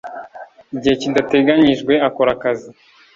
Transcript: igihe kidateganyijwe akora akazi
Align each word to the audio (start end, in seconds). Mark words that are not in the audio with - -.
igihe 0.75 0.95
kidateganyijwe 1.01 1.93
akora 2.07 2.29
akazi 2.35 2.69